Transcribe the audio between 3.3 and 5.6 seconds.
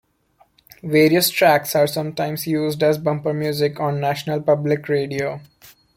music on National Public Radio.